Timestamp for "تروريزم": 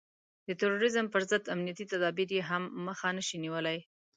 0.61-1.05